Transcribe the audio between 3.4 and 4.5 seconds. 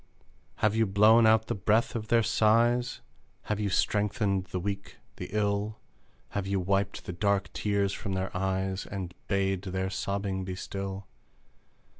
Have you strengthened